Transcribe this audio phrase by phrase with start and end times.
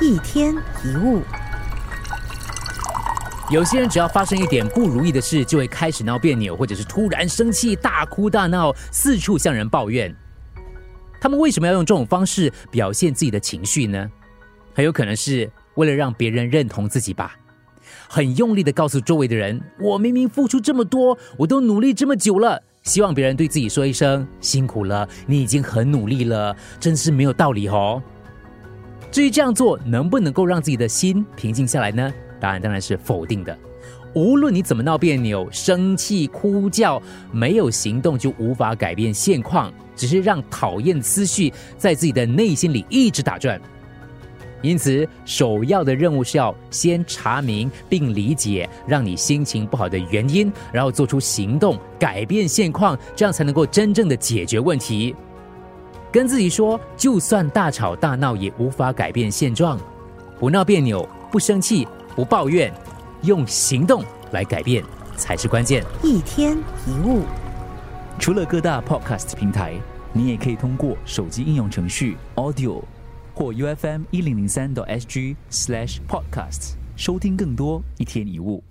[0.00, 1.22] 一天一物。
[3.50, 10.14] 有些人只要发生一点不如意的事，就会开始闹别扭，或者是突然生气、大哭大闹，四处向人抱怨。
[11.20, 14.10] 他们为什么要用这种方式表现自己的情绪呢？
[14.74, 17.36] 很有可能是为了让别人认同自己吧。
[18.08, 28.02] 很用力的告诉周围的人：“我明明付出这么多，我都努力这么久了。”希望别人对自己说一声：“辛苦了，你已经很努力了。”真是没有道理哦。
[29.16, 32.12] 至于这样做能不能够让自己的心平静下来呢？
[32.38, 33.58] 答案当然是否定的。
[34.12, 37.00] 无论你怎么闹别扭、生气、哭叫，
[37.32, 43.58] 没有行动就无法改变现况，只是让讨厌思绪在自己的内心里一直打转。
[44.60, 55.16] 因此，首要的任务是要先查明并理解让你心情不好的原因，然后做出行动改变现况，这样才能够真正的解决问题。
[56.16, 59.78] 跟自己说，就算大吵大闹也无法改变现状，
[60.40, 61.86] 不闹别扭，不生气。
[62.14, 62.72] 不抱怨，
[63.20, 64.82] 用行动来改变
[65.14, 65.84] 才是关键。
[66.02, 66.56] 一天
[66.86, 67.24] 一物，
[68.18, 69.74] 除了各大 podcast 平台，
[70.14, 72.82] 你也可以通过手机应用程序 Audio
[73.34, 78.64] 或 U F M 一零零三 SG slash podcasts 收听更多一天一物。